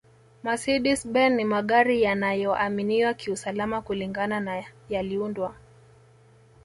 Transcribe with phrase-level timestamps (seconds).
[0.45, 5.55] mecedes ben ni magari yanayoaminiwa kiusalama kulingana na yaliundwa